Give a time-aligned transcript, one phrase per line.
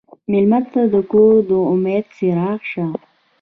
[0.31, 2.85] مېلمه ته د کور د امید څراغ شه.